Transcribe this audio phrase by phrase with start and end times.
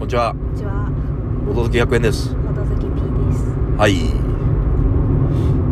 [0.00, 0.32] こんにちは。
[0.32, 0.88] こんにちは。
[1.50, 2.34] お届け100円です。
[2.34, 3.44] ほどずき P です。
[3.76, 3.96] はい。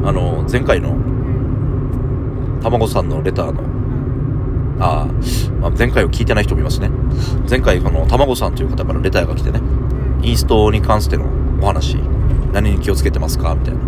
[0.06, 2.61] あの、前回のうん。
[2.62, 4.77] たまごさんのレターの、うん。
[4.80, 6.91] あー、まあ、前回を聞いてない人もいますね。
[7.49, 10.25] 前回、このたまごさんという方からレターが来てね、うん。
[10.27, 11.24] インストに関しての
[11.62, 11.96] お話、
[12.52, 13.54] 何に気をつけてますか？
[13.54, 13.80] みたいな。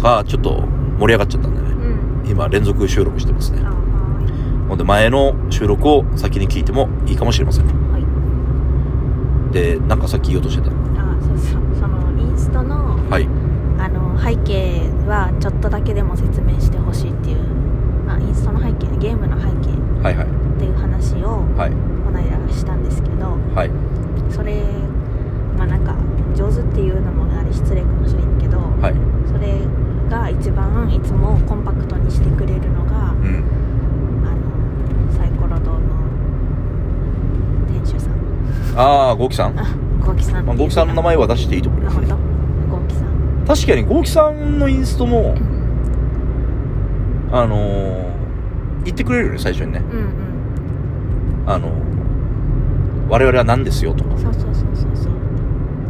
[0.00, 0.62] が、ちょっと
[1.00, 1.66] 盛り上がっちゃったんでね。
[2.24, 2.30] うん。
[2.30, 3.58] 今、連続収録してますね
[4.68, 7.79] ほんで、前の収録を先に聞いてもいいかもしれません。
[9.52, 10.70] で、なんかさっき言おうとしてた。
[10.70, 10.72] あ、
[11.20, 11.62] そうそう。
[11.78, 13.28] そのインストのはい。
[13.78, 17.38] あの背景はちょっとだけでも説明してほしいっていう、
[18.06, 19.70] まあインストの背景、ゲームの背景。
[20.00, 21.70] っていう話をはい。
[22.04, 23.70] この間したんですけど、はい。
[24.30, 24.62] それ
[25.56, 25.94] まあなんか
[26.34, 28.94] 上手っていうのもあれ失礼かもしれんけど、はい。
[29.30, 29.60] それ
[30.08, 33.12] が一番いつもコンパクトにしてくれるのが。
[33.12, 33.44] うん。
[34.24, 35.80] あのサイコロ堂の
[37.68, 38.12] 店主さん
[38.82, 39.58] あー、ゴーキさん。
[39.58, 39.64] あ
[40.04, 40.46] ゴーキさん。
[40.46, 42.00] まあ、ゴーキさんの名前は出していいと思います。
[42.00, 43.44] キさん。
[43.46, 45.40] 確かにゴーキさんのインストもうん。
[47.32, 49.82] あのー、言ってくれるよね最初にね。
[49.92, 50.08] うん
[51.46, 51.68] あの
[53.08, 54.04] 我々は何ですよと。
[54.04, 55.12] うんそうそうそうそうそう。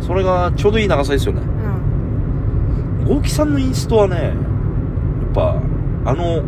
[0.00, 1.42] それがちょうどいい長さですよね。
[1.42, 3.04] うん。
[3.06, 4.34] ゴーキさんのインストはねやっ
[5.32, 5.62] ぱ
[6.06, 6.42] あの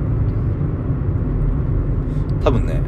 [2.42, 2.81] 多分ね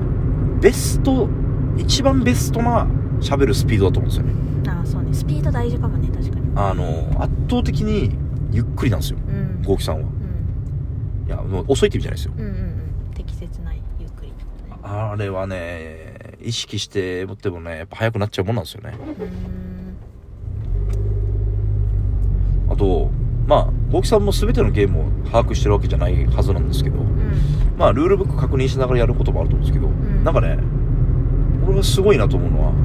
[0.61, 1.29] ベスト
[1.77, 2.87] 一番ベストな
[3.25, 4.71] 喋るスピードだと思うんですよね。
[4.71, 5.13] ああそうね。
[5.13, 6.53] スピード大事かもね確かに。
[6.57, 6.85] あの
[7.23, 8.11] 圧倒的に
[8.53, 9.63] ゆっくりなんですようん。
[9.63, 10.03] ゴーキさんは。
[10.03, 11.27] うん。
[11.27, 12.35] いやもう遅いって意味じゃないですよ。
[12.37, 12.75] うんうんうん。
[13.15, 14.81] 適切なゆっくりってことね。
[14.83, 18.95] あれはね意識して持ってもねやっぱ速くなっちゃうもんなんですよね。
[22.71, 23.11] あと
[23.47, 27.07] まあゴキさんも全てのゲームを把握してるわけじゃないはずなんですけどうん。
[27.77, 30.25] まあルールブック確認しながらやることもあると思うんですけど、ん。
[30.25, 30.59] なんかね
[31.67, 32.84] 俺がすごいなと思うのはうん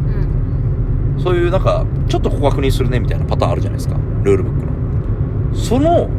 [1.24, 3.96] そういうなんかちょっとここ確認するねみたいなパターンあるじゃないですか。
[4.24, 5.56] ルールブックの。
[5.56, 6.10] その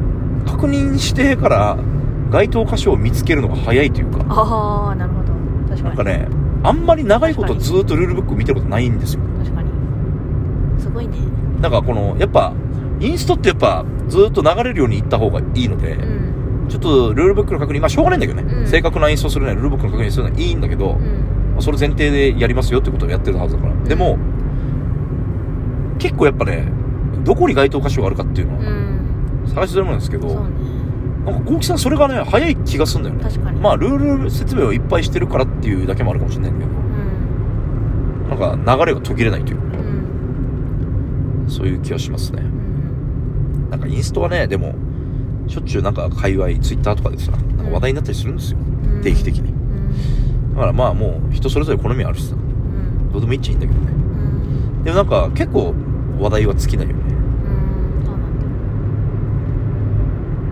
[0.47, 1.79] 確認してから
[2.31, 4.25] 該当箇所を見つけるのが早いというか。
[4.29, 5.33] ああなるほど。
[5.69, 5.83] 確かに。
[5.85, 6.29] なんかね
[6.63, 9.21] あんまり長いことずーっとルールブック見てることないんですよ。
[9.39, 9.71] 確かに。
[10.79, 11.17] すごいね。
[11.61, 12.53] なんかこのやっぱ
[13.01, 16.69] インストってやっぱずーっと流れるようにいった方がいいので、うん。
[16.69, 18.55] ちょっとルールブックの確認、まあしょうがないんだけどね。
[18.55, 18.67] うん。
[18.67, 20.99] 正確なインストするね、ルールブックの確認するのはいいんだけど、うん。
[21.53, 23.75] まあそれ前提でやりますよってことをやってるはずだから。
[23.89, 24.19] でも、
[26.01, 26.65] 結構やっぱね、
[27.25, 29.47] どこに該当箇所があるかっていうのうはん。
[29.55, 33.23] 探しづらいもんですけど、なんか、ゴーキさんそれがね、早い気がするんだよね。
[33.25, 33.61] 確かに。
[33.61, 36.77] まあ、ルール説明をいっぱいしてるからっていうだけもあるかもしれないんだけう
[38.27, 38.29] ん。
[38.31, 41.51] ど、なんか流れが途切れないというか、うん。
[41.51, 42.43] そういう気がしますね。
[42.43, 43.71] うん。
[43.71, 44.75] なんかインストはね、でも、
[45.47, 48.59] しょっちゅうなんか界隈、ツイッターとかでさ、なんか話題になったりするんですよ。
[48.95, 49.03] うん。
[49.03, 49.51] 定期的に。
[49.51, 50.55] うん。
[50.55, 53.13] だからまあもう人それぞれ好みあるしさ、うん。
[53.13, 53.87] どうでもいいっちゃいいんだけどね。
[53.93, 54.85] うん。
[54.85, 55.75] でもなんか結構
[56.21, 57.03] 話題は尽きないよね。
[57.05, 58.39] うんそうなん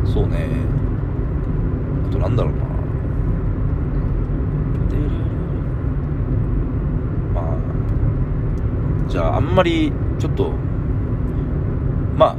[0.04, 0.48] だそうね。
[2.08, 2.58] あとなんだろうな。
[7.34, 7.44] まあ、
[9.08, 10.52] じゃああんまりちょっと、
[12.16, 12.36] まあ、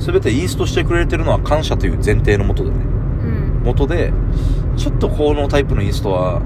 [0.00, 2.76] すべてインストしてくれてるのは感謝という前提のもとでね。
[2.76, 4.12] うん元で、
[4.76, 6.40] ちょっとこのタイプのインストは、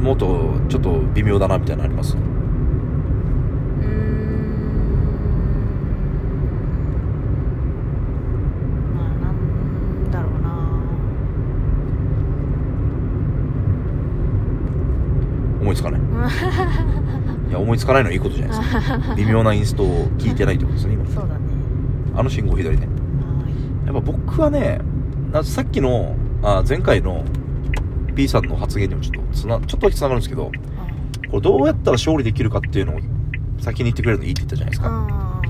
[0.00, 2.16] もっとちょっと微妙だなみたいなのあります？
[2.16, 2.24] うーん
[8.96, 10.48] まあなんだろうな
[15.64, 16.00] 思いつかない。
[17.48, 19.14] いや、思いつかないのはいいことじゃないですか。
[19.16, 21.06] 微妙なインストを聞いてないってことですね、今。
[21.06, 21.40] そうだね
[22.14, 22.86] あの信号左ね。
[22.86, 22.92] は
[23.86, 24.80] やっぱ僕はね、
[25.32, 27.24] なさっきの、あ前回の
[28.14, 30.52] P さんの発言にもちょっとつな、ちょっとだけ繋がるんですけど、
[31.30, 33.00] これどうやったら勝利できるかっていうのを
[33.58, 35.40] 先に言ってくれるのいいって言ったじゃないですか。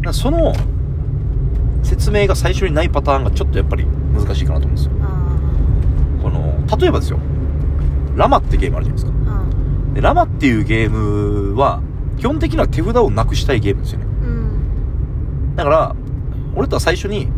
[0.00, 0.52] だかその
[1.82, 4.92] 説明が最初にないパターンがちょっとやっぱり難しいかなと思うんですよ。
[6.22, 7.18] この、例えばですよ、
[8.16, 9.13] ラマってゲームあるじゃないですか。
[9.94, 11.80] で、ラマっていうゲームは、
[12.18, 14.06] 基本的には手札をなくしたいゲームですよね。
[14.06, 15.56] ーうん。
[15.56, 15.96] だから、
[16.54, 17.28] 俺とは最初に、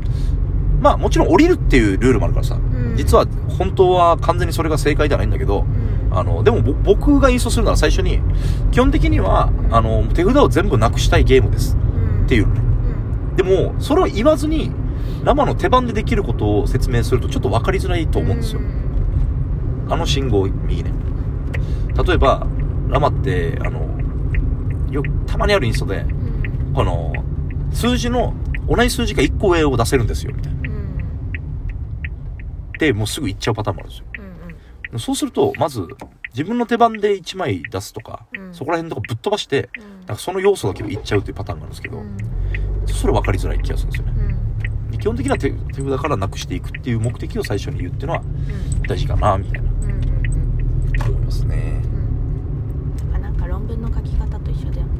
[0.80, 2.94] まあもちろん降りるっていうルールもあるからさ、ん。
[2.96, 3.26] 実は
[3.58, 5.64] 本当は完全にそれが正解ではないんだけど、
[6.10, 6.16] うん。
[6.16, 8.20] あの、でもぼ僕がインストするなら最初に、
[8.72, 11.76] 基本的には、あの、手札を全部なくしたいゲームです。
[11.76, 12.24] うん。
[12.24, 12.60] っていうのね。
[13.30, 13.36] うん。
[13.36, 14.70] でも、それを言わずに、
[15.24, 18.60] ラマの手番でできることを説明するとちょっと分かりづらいと思うんですよ。
[19.88, 20.92] あの信号右ね。
[22.06, 22.46] 例えば、
[22.88, 23.80] ラマって、あの、
[24.90, 26.72] よたまにあるインストで、うん。
[26.74, 27.12] この、
[27.72, 28.34] 数字の、
[28.68, 30.60] 同じ数字が1個上を出せるんですよ、みたいな。
[30.60, 30.98] うん。
[32.78, 34.06] で、もうすぐ行っちゃうパターンもあるんですよ。
[34.18, 34.26] うん
[34.98, 35.86] そうすると、まず、
[36.32, 38.54] 自分の手番で1枚出すとか、うん。
[38.54, 39.98] そこら辺とかぶっ飛ばしてうん。
[40.00, 42.16] なんかその要素だけをいっちゃうっていうパターンがあるんですけど、うん。
[42.86, 44.36] それ分かりづらい気がするんですよね。
[44.98, 48.82] 基本的には手手札からなくしていくっていう目的を最初に言うっていうのはうん。
[48.82, 49.70] 大事かなみたいな。
[49.70, 51.02] うんうんうん。
[51.02, 51.75] 思いますね
[53.88, 54.86] の書き方と一緒だよ。
[54.86, 54.92] ね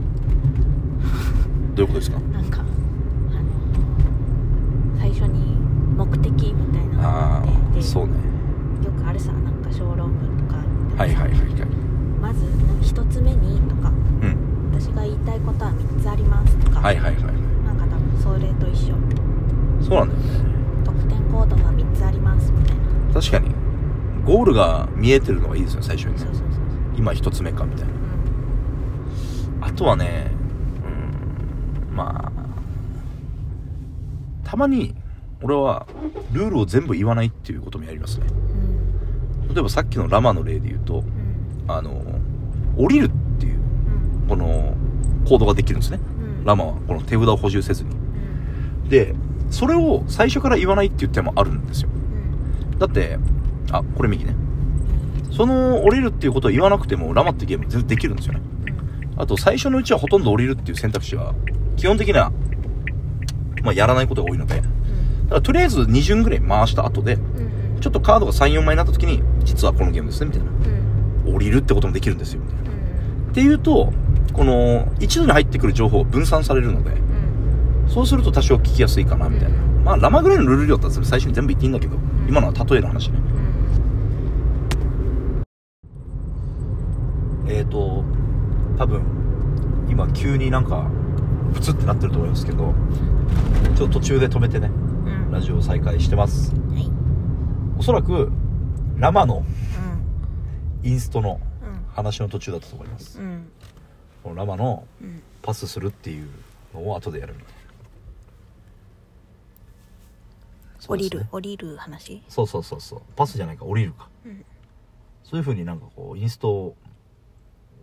[1.75, 2.19] どういうことですか？
[2.33, 2.69] なんかあの
[4.99, 5.57] 最初に
[5.97, 6.39] 目的み
[6.73, 7.83] たいなのがああって。
[7.83, 8.13] そうね。
[8.85, 10.57] よくあるさなんか小論文とか
[10.97, 11.51] はいはいはいはい。
[12.21, 12.47] まず
[12.81, 14.37] 一つ目にとかうん。
[14.73, 17.23] 私が言いたいことは3つありますとか、はいはいはい
[17.65, 18.95] なんか多分それと一緒。
[19.83, 20.57] そうなんだよね。
[20.85, 22.83] 得点コードが3つありますみたいな。
[23.21, 23.55] 確かに。
[24.25, 26.15] ゴールが見えてるのがいいですよ最初に。
[26.15, 26.49] ねそうそうそう。
[26.97, 27.93] 今一つ目かみたいな。
[27.93, 28.06] うん
[29.67, 30.31] あとはね
[31.91, 32.47] うんまあ
[34.49, 34.95] たまに
[35.43, 35.87] 俺は
[36.33, 38.27] ルールを全部言わないっていうこともやりますね。
[38.29, 39.55] うん。
[39.55, 41.71] 例えばさっきのラマの例で言うとうん。
[41.71, 42.01] あの
[42.79, 43.57] 降りるっていうう
[44.25, 44.29] ん。
[44.29, 44.75] この
[45.29, 45.99] 行動ができるんですね。
[45.99, 46.45] うん。
[46.45, 47.91] ラマはこの手札を補充せずに。
[47.91, 47.95] う
[48.87, 48.89] ん。
[48.89, 49.15] で
[49.51, 51.89] それを最初から言わないっていう手もあるんですよ。
[52.73, 52.79] うん。
[52.79, 53.19] だって
[53.73, 54.35] あこれ右ね。
[55.33, 58.41] その降りるっていうことを言わなくてもラマってゲーム全然できるんですよね
[59.17, 61.35] あと最初のうちはほとんど降りるっていう選択肢は
[61.77, 62.33] 基本的には
[63.63, 64.57] まあやらないことが多いので。
[64.57, 64.63] だ
[65.31, 67.19] からとりあえず2巡ぐらい回した後で
[67.81, 70.51] ちょっとカードが34枚になった時に実はこのゲームですねみたいな。
[71.27, 71.35] うん。
[71.35, 72.71] 降りるってこともできるんですよみたいな。
[72.71, 73.31] うん。
[73.31, 73.93] っていうと
[74.33, 76.95] この一度に入ってくる情報分散されるのでう
[77.87, 77.89] ん。
[77.89, 79.59] そうすると多少聞きやすいかなみたいな。
[79.85, 81.97] まあラマぐらいのルール量だったら最初に全部言っていいんだけど
[82.29, 83.19] 今のは例えの話ね。
[87.49, 88.05] えーと
[88.77, 89.03] 多分
[89.89, 90.91] 今急になんか
[91.55, 92.75] プツってなってると思いますけど
[93.77, 94.71] ちょっと途中で止めてねう
[95.29, 95.31] ん。
[95.31, 96.55] ラジオを再開してます。
[96.55, 96.91] はい。
[97.79, 98.31] おそらく
[98.97, 99.45] ラマの
[100.83, 100.89] うん。
[100.89, 101.85] インストのうん。
[101.93, 103.19] 話の途中だったと思います。
[103.21, 103.49] うん。
[104.23, 105.23] このラマのうん。
[105.43, 106.29] パスするっていう
[106.75, 107.57] のを後でやるみたいな。
[110.81, 112.23] そ降りる降りる話？
[112.29, 113.03] そうそうそうそう。
[113.15, 114.09] パスじゃないか降りるか。
[114.25, 114.45] うん。
[115.23, 116.77] そういう風になんかこうインストを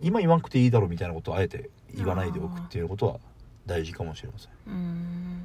[0.02, 3.16] 今言わんくていいだろうみたいなことをあえて言わないでおくっていうことは
[3.66, 4.50] 大事かもしれません。
[4.66, 5.44] うん。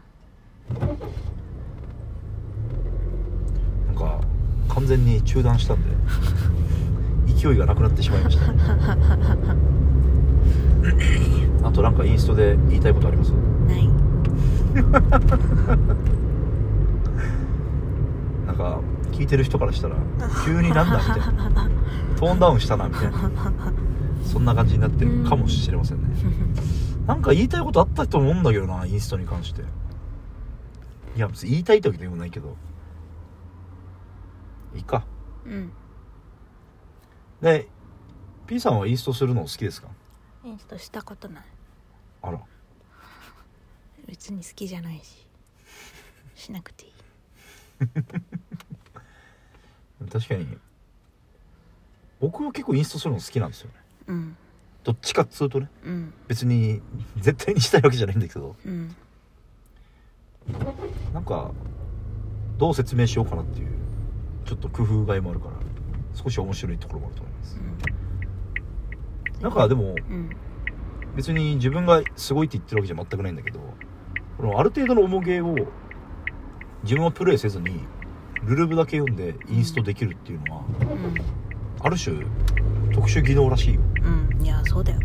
[3.87, 4.19] なんか
[4.69, 5.89] 完全に中断したんで
[7.33, 8.51] 勢いがなくなってしまいました。
[8.51, 8.59] ね
[11.63, 13.31] あとなんかインストで言いたいことあります？
[13.31, 13.37] な
[13.77, 13.89] い。
[18.45, 18.79] なんか
[19.11, 19.95] 聞いてる人からしたら
[20.45, 21.25] 急になんだみたいな。
[22.17, 23.17] トーンダウンしたなみたいな
[24.23, 26.07] そんな感じになってるかもしれませんね。
[27.07, 29.63] なんか言いたいことあったと思うんだけどなインストに関して。
[31.15, 32.55] いや別に言いたい時でもないけど。
[34.75, 35.05] いいか。
[35.45, 35.71] うん。
[37.41, 37.67] で
[38.45, 39.87] P さんはインストするの好きですか？
[40.43, 41.43] インストしたことない。
[42.21, 42.39] あら。
[44.05, 45.25] 別に好きじゃないし。
[46.35, 46.91] しなくていい。
[50.11, 50.57] 確かに。
[52.19, 53.75] 僕は結構インストするの好きなんですよね
[54.09, 54.35] うん。
[54.83, 56.13] どっちかっつうとねうん。
[56.27, 56.81] 別に
[57.17, 58.55] 絶対にしたいわけじゃないんだけど。
[58.65, 58.95] うん。
[61.13, 61.51] なんか
[62.57, 63.67] どう説明しようかなっていう
[64.45, 65.53] ちょっと工夫がいもあるから
[66.13, 67.59] 少し面白いところもあると思います。
[69.41, 70.29] なんかでもうん。
[71.15, 73.59] 別に自分がすごいって言ってるわけじゃ全くないんだけど
[74.37, 75.55] このある程度の重げを
[76.83, 77.81] 自分はプレイせずに
[78.43, 80.63] ルルブだけ読んでインストできるっていうのは
[81.81, 82.17] ある種
[82.93, 83.81] 特殊技能らしいよ。
[84.03, 84.39] うん。
[84.39, 84.99] うんいやそうだよ。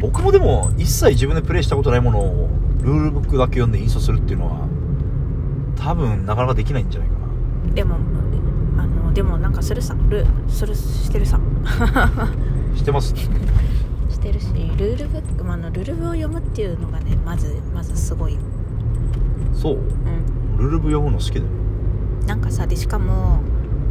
[0.00, 2.48] 僕もでも一切自分でプレイしたことないものを
[2.82, 4.68] ルールブックだけ読んでインストするっていうのは
[5.76, 7.14] 多分なかなかできないんじゃないか
[7.66, 7.74] な。
[7.74, 7.96] でも
[8.76, 9.96] あのでもなんかするさ。
[10.08, 11.40] ルするしてるさ。
[12.76, 13.14] してます。
[14.08, 18.34] してるしルールブック、まあ、あのルールブを読むっていうのがねまずまずすごい。
[18.34, 18.40] よ
[19.52, 19.74] そう。
[19.74, 20.58] うん。
[20.58, 21.44] ルルブ読むの好きだよ。
[22.26, 23.40] なんかさでしかも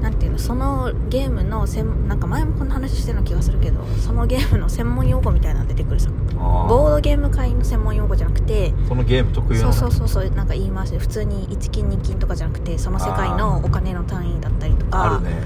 [0.02, 6.10] なんていうのそのゲームの専なんか前もこんな話してるような気がするけどそのゲームの専門用語みたいなの出てくるさ。
[6.40, 9.74] あボードゲーム会の専門用語じゃなくてそのゲーム特有の。
[9.74, 15.42] そうそうそうそうなんか言い回しで普通に1金2金とかじゃなくてその世界のお金の単位だったりとかあるね。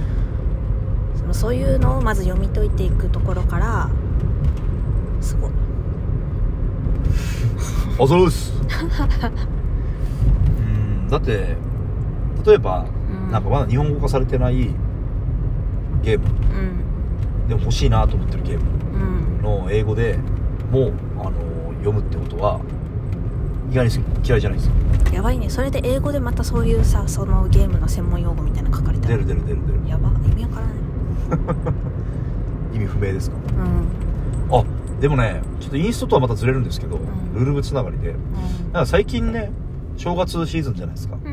[1.16, 3.90] そのそういうのをまず読み解いていくところから
[5.22, 5.52] すごい。
[8.00, 8.54] あざうす。
[10.60, 11.08] うん。
[11.10, 11.56] だって
[12.46, 13.01] 例えば、うん
[13.32, 14.70] なんかまだ日本語化されてない
[16.04, 16.26] ゲーム。
[16.26, 17.48] うん。
[17.48, 20.18] でも欲しいなと思ってるゲームうんの英語で
[20.72, 21.32] もうあの
[21.80, 22.62] 読むってことは
[23.72, 23.92] 意外に
[24.24, 24.74] 嫌いじゃないですよ
[25.14, 25.50] やばいね。
[25.50, 29.90] それで英語でまたそういうさそのゲームの専門用語みたいなの書かれたら出る出る出る出る。
[29.90, 30.76] やば意味わからない。
[32.76, 33.38] 意味不明ですか。
[34.52, 34.60] うん。
[34.60, 34.64] あ
[35.00, 37.00] でもねちょっとインストとはまたずれるんですけど、ん。
[37.34, 38.14] ルール部つながりで。
[38.74, 39.52] なんか最近ね
[39.98, 41.18] 正月シーズンじゃないですか。
[41.24, 41.31] うん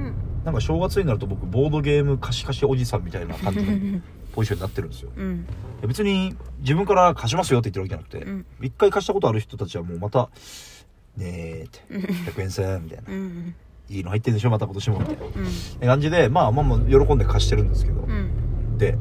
[0.49, 4.01] なんか正月になると僕ボードゲーム貸し貸しおじさんみたいな感じの
[4.33, 5.11] ポジションになってるんですよ。
[5.15, 5.47] うん。
[5.87, 8.47] 別に自分から貸しますよって言ってるわけじゃなくて、うん。
[8.63, 10.31] 一回貸したことある人たちはもうまた
[11.19, 11.81] 「ねえ」って
[12.33, 13.13] 「100円さん」みたいな。
[13.13, 13.55] うん
[13.91, 18.79] 「いいの入ってるでしょまた今年も」みたいなうん感じでまあまあまあ喜んで貸してるんですけど、うん。
[18.79, 18.97] で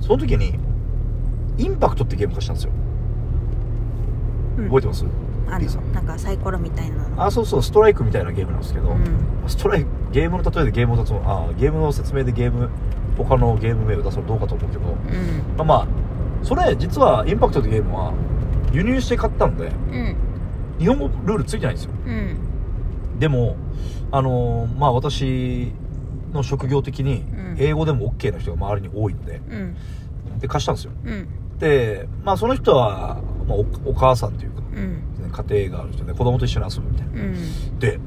[0.00, 0.58] その時に
[1.56, 2.72] インパクトってゲーム貸したんですよ。
[4.58, 4.64] うん。
[4.64, 5.04] 覚えてます、
[5.46, 7.24] あのなんかサイコロみたいなの。
[7.24, 8.98] あそうそうストライクみたいなゲームなんですけど、うん。
[9.46, 12.68] ストライクゲームの例えでゲームを出すのあゲームの説明でゲーム
[13.16, 15.56] 他のゲーム名を出すのどうかと思うけど、うん。
[15.56, 15.86] まあまあ
[16.42, 18.12] それ実はインパクトってゲームは
[18.72, 20.16] 輸入して買ったのでうん。
[20.78, 21.92] 日本語ルールついてないんですよ。
[22.06, 23.18] うん。
[23.18, 23.56] でも
[24.10, 25.72] あのーまあ私
[26.32, 27.56] の職業的にうん。
[27.58, 29.76] 英語でも OK な人が周りに多いのでうん。
[30.38, 30.92] で貸したんですよ。
[31.04, 31.28] うん。
[31.58, 35.02] でまあその人は、まあ、おお母さんというかうん。
[35.30, 37.12] 家庭がある人で子供と一緒に遊ぶみたいな。
[37.22, 37.78] うん。
[37.78, 38.00] で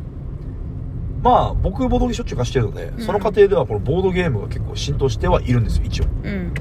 [1.23, 2.99] まあ僕ボードゲームしょっちゅう貸してるので、ん。
[2.99, 6.05] その過程ではこのボードゲームが結構浸透してはいるんですよ一応。
[6.23, 6.53] うん。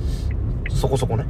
[0.70, 1.26] そこそこね。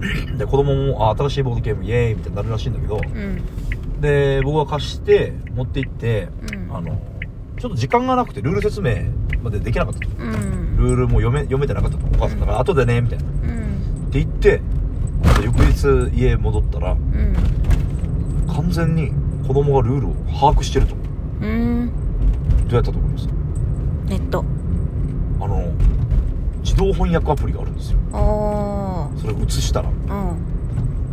[0.00, 0.38] うん。
[0.38, 4.00] で子供もあ新しいボードゲームイエーイみたいになるらしいんだけどうん。
[4.00, 6.76] で僕が貸して持って行って、うん。
[6.76, 7.00] あの
[7.60, 8.96] ちょっと時間がなくてルール説明
[9.42, 10.08] までできなかったと。
[10.18, 10.76] うん。
[10.78, 12.06] ルールも読め読めてなかったと。
[12.06, 13.24] お母さんだから後でねみたいな。
[13.24, 14.10] っうん。
[14.10, 14.60] て言って
[15.44, 17.36] 翌日家戻ったらうん。
[18.52, 19.12] 完全に
[19.46, 20.96] 子供がルールを把握してると。
[21.40, 21.90] うん。
[21.90, 22.07] ど
[22.72, 23.28] うやったと思います？
[24.06, 24.44] ネット。
[25.40, 25.72] あの
[26.62, 27.98] 自動翻訳アプリがあるんですよ。
[28.12, 29.18] おー。
[29.18, 29.88] それを映したら。
[29.88, 29.96] うん。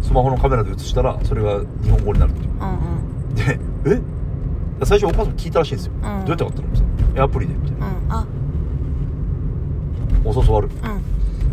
[0.02, 2.50] スマホのカメラで映したらそれが日本語になるっていう。
[2.50, 4.02] うんでえ？
[4.86, 6.02] 最初お母さん聞いたらしいんですよ、ん。
[6.02, 6.68] どうやって分かったの？
[7.16, 7.54] えアプリで。
[7.54, 7.88] みたいな。
[7.88, 7.94] うん。
[7.94, 8.28] うんあ。
[10.26, 10.70] おそうそうある。
[10.70, 10.72] う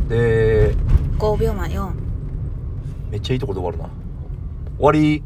[0.05, 0.09] ん。
[0.09, 0.75] で
[1.19, 1.91] 5秒前4
[3.11, 4.03] めっちゃいいところで終わるな。
[4.79, 5.21] 終わり